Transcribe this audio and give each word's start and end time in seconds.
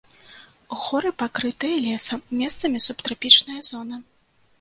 Горы, 0.85 1.09
пакрытыя 1.21 1.75
лесам, 1.87 2.23
месцамі 2.39 2.81
субтрапічная 2.87 3.59
зона. 3.69 4.01